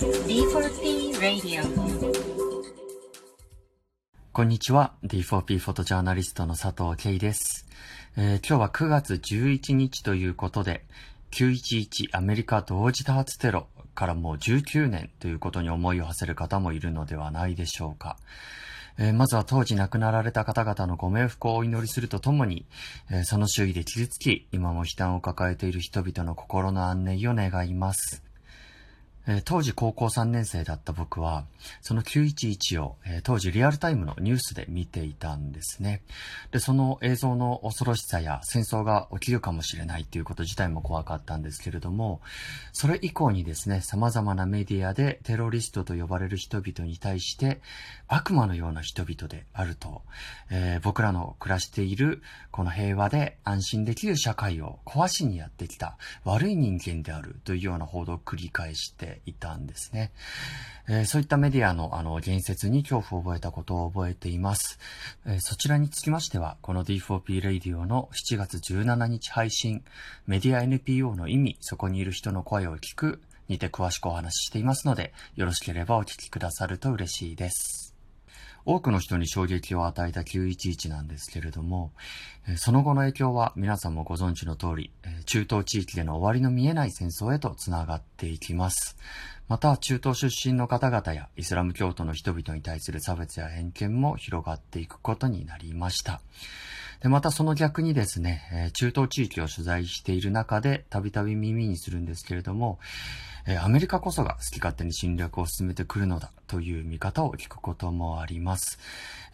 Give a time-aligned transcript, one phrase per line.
[0.00, 1.62] D4P Radio
[4.32, 4.94] こんにちは。
[5.04, 7.66] D4P フォトジャーナリストの佐藤慶です、
[8.16, 10.86] えー今日は9月11日ということで、
[11.32, 18.16] 911アメリカ同時多発テロからもう19年ということに思いを馳せる方もいるのではないでしょうか。
[18.96, 22.64] えーまずは当時亡くなられた方々のご冥福をお祈りするとともに、
[23.10, 28.29] えーその周囲で傷つき、今も悲嘆を抱えている人々の心の安寧を願います。
[29.26, 31.44] え当時高校3年生だった僕は、
[31.82, 36.02] その911を、え当時リアルタイムのニュースで見ていたんですね。
[36.50, 42.20] で、その映像の恐ろしさや戦争が起きるかもしれないということ自体も怖かったんですけれども、
[42.72, 47.60] それ以降にですね、様々なメディアでテロリストと呼ばれる人々に対して
[48.08, 50.02] 悪魔のような人々であると、
[50.50, 60.12] えー僕らの暮らしているこの平和で安心できる社会を壊しにやってきた悪い人間であるというような報道を繰り返してていたんですね。
[60.88, 64.78] えーそういったメディアのあの言説に恐怖を覚えたことを覚えています。
[65.26, 69.84] えーそちらにつきましては、この D4P レディオの7月17日配信、
[70.26, 77.89] メディア NPO の意味、そこにいる人の声を聞く、にて詳しくお話ししていますので、よろしければお聞きくださると嬉しいです。
[78.64, 81.92] 多くの人に衝撃を与えた911なんですけれども、
[82.56, 84.92] その後の影響は皆さんもご存知の通り、
[85.26, 88.96] 中東地域での終わりの見えない戦争へとつながっていきます。
[89.48, 96.20] また、中東出身の方々やイスラム教徒の人々に対する差別や偏見も広がっていくことになりました。
[97.02, 102.78] で、またその逆にですね、中東地域を取材している中で、たびたび耳にするんですけれども、
[103.46, 108.78] えアメリカこそが好き勝手に侵略を進めてくるのだという見方を聞くこともあります。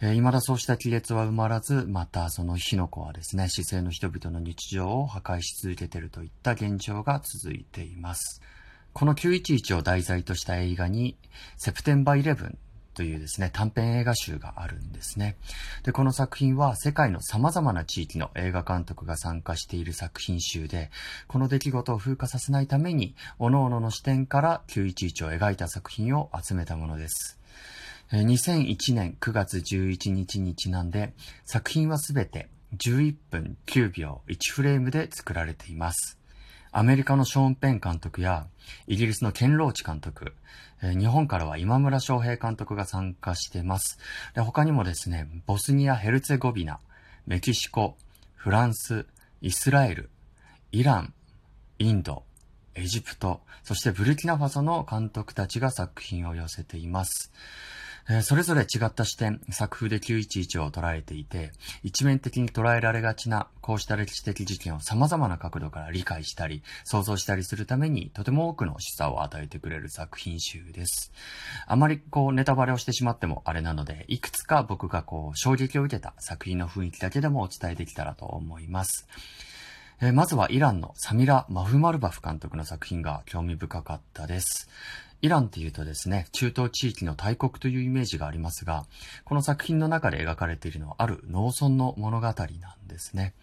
[0.01, 8.41] えー未だそうした亀裂は埋まらず、またその火の粉はですね、姿勢の人々の日常を破壊し続けているといった現状が続いています。
[8.93, 11.17] この911を題材とした映画に、
[11.57, 12.55] セプテンバー11
[12.97, 15.37] というですね、短編映画集があるんですね。
[15.83, 20.89] で、この作品は世界の様々な地域の映画監督が参加している作品集で、
[21.27, 27.39] この出来事を風化させないために、各々の視点から911を描いた作品を集めたものです。
[28.11, 31.13] 2001年9月11日にちなんで、
[31.45, 36.16] 作品はすべて11分9秒1フレームで作られています。
[36.77, 38.45] アメリカのショーン・ペン監督や、
[38.85, 40.35] イギリスのケン・ローチ監督、
[40.83, 43.97] えー日本からは今村翔平監督が参加してます。
[44.35, 46.79] で他にもですね、ボスニア・ヘルツェゴビナ、
[47.25, 47.97] メキシコ、
[48.35, 49.07] フランス、
[49.41, 50.11] イスラエル、
[50.71, 51.15] イラン、
[51.79, 52.21] インド、
[52.75, 57.31] エジプト、そしてブルキナファソの監督たちが作品を寄せています。
[58.09, 61.51] えーそれぞれ違った視点、作風で911を捉えていて、
[61.83, 71.11] 一面的に捉えられがちな、こうした歴史的事件を様々な角度から理解したり、想像したりするために、とても多くの示唆を与えてくれる作品集です。
[71.65, 79.05] あまりこう、ネタバレをしてしまってもあれなので、いくつか僕がこう、衝撃を受けた作品の雰囲気だけでもお伝えできたらと思います。
[79.99, 84.69] えーまずはイランのサミラ・マフマルバフ監督の作品が興味深かったです。
[85.23, 88.85] イランって言うとですね、中東地域の大国というイメージがありますが、
[89.25, 92.35] この作品の中で描かれているのはある農村の物語なん
[92.87, 93.33] ですね。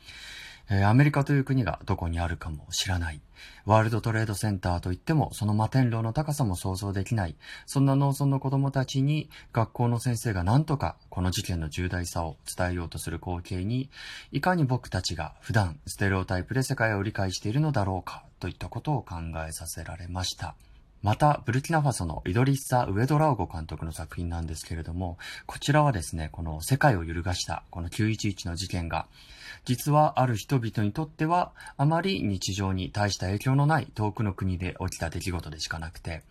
[0.71, 3.21] えーアメリカという国がどこにあるかも知らない。
[3.67, 7.37] ワールドトレードセンターといっても、その摩天楼の高さも想像できない。
[7.67, 13.91] そんな農村の子供たちに、学校の先生が何とかこの事件の重大さを伝えようとする光景に、
[14.33, 20.55] いかに僕たちが普段ステレオタイプで世界を理解しているのだろうか、といったことを考えさせられました。
[21.05, 29.07] また、ブルキナファソのイドリッサ・ウエドラウゴ監督の作品なんですけれども、こちらはですね、この世界を揺るがした、この911の事件が、
[29.67, 36.23] 実はある人々にとっては、あまり日常に大した影響のない遠くの国で起きた出来事でしかなくて、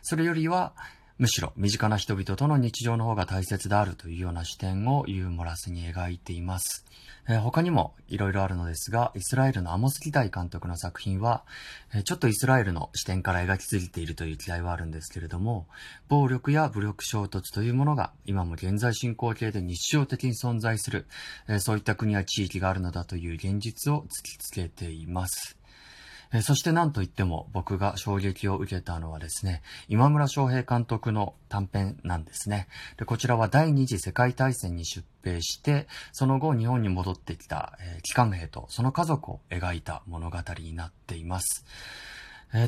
[0.00, 0.74] それよりは、
[1.20, 6.86] むしろ身近な人々との日常の方が大切であるというような視点をユーモラスに描いています。
[7.28, 11.44] えー他にもいろいろあるのですが、イスラエルのアモス・ギタイ監督の作品は、
[11.92, 15.66] えちょっとイスラエルの視点から描きすぎているという気合はあるんですけれども、
[16.08, 21.06] 暴力や武力衝突というものが今も現在進行形で日常的に存在する、
[21.48, 25.59] えそういった国や地域があるのだという現実を突きつけています。
[26.32, 32.68] えそして何と言っても僕が衝撃を受けたのはですね、今村翔平監督の短編なんですね。
[32.98, 41.64] でこちらは第二次世界大戦に出兵して、その後日本に戻ってきた、え機関兵とその家族を描いた物語になっています。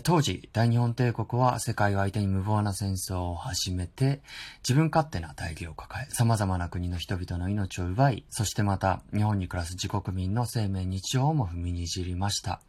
[0.04, 4.22] 当時、大日本帝国は世界を相手に無謀な戦争を始めて、
[4.62, 12.60] 自分勝手な大義を抱え、様々な国の人々の命を奪い、そしてまた日本に暮らす自国民の生命日常も踏みにじりました。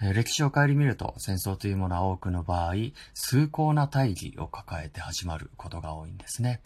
[0.00, 2.74] 歴史を顧みると戦争というものは多くの場合、
[3.14, 6.60] 崇高な大義を抱えて始まることが多いんですね。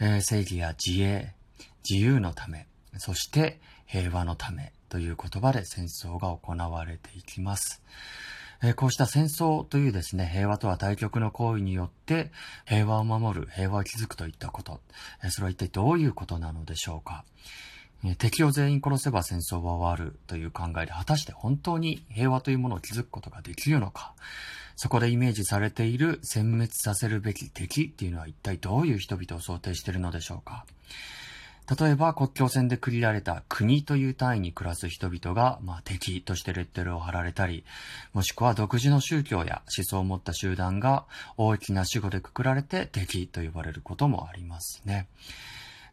[0.00, 1.34] えー、正義や自衛、
[1.88, 2.66] 自由のため、
[2.98, 7.82] そして平和のためという言葉で戦争が行われていきます。
[8.74, 12.32] こうした戦争というですね、平和とは対極の行為によって
[12.66, 14.80] 平和を守る、平和を築くといったこと、
[15.30, 17.24] それは一体どういうことなのでしょうか。
[18.16, 24.14] 敵を全員殺せば戦争は終わるという考えで果たして本当に平和というものを築くことができるのか。
[24.76, 30.64] そこでイメージされている殲滅させるべき敵っていうのは一体どういう人々を想定しているのでしょうか。
[31.80, 37.64] 例えば国境線で区切られた国という単位に暮らす人々が、まあ、敵としてレッテルを貼られたり、
[38.14, 41.04] もしくは独自の宗教や思想を持った集団が
[41.36, 45.08] 大きな死後でくくられて敵と呼ばれることもありますね。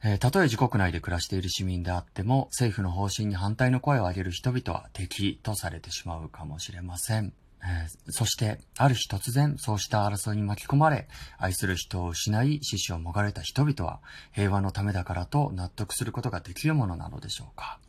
[0.07, 7.33] えー、たとえ自国内で暮らしている市民であっても、政府の方針に反対の声を上げる人々は敵とされてしまうかもしれません。
[7.63, 11.07] えー、そして、ある日突然、そうした争いに巻き込まれ、
[11.39, 13.99] 愛する人を失い、死死をもがれた人々は、
[14.31, 17.79] 平和のためだからと納得することができるものなのでしょうか。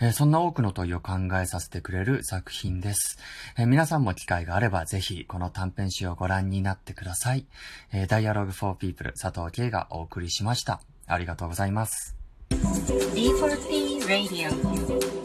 [0.00, 3.18] えー、そんな多くの問いを考えさせてくれる作品です。
[3.58, 7.46] えー、皆さんも機会があればぜひこの短編集をご覧になってください。
[7.92, 10.80] えー、Dialogue for People 佐藤慶がお送りしました。
[11.06, 12.16] ありがとうございます。
[12.50, 15.23] D4P Radio